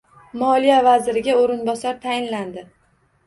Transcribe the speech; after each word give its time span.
Moliya 0.43 0.77
vaziriga 0.87 1.35
o‘rinbosar 1.41 2.01
tayinlandi 2.07 2.65